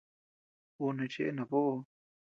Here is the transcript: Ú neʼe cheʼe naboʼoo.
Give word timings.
Ú 0.83 0.85
neʼe 0.95 1.05
cheʼe 1.13 1.31
naboʼoo. 1.35 1.77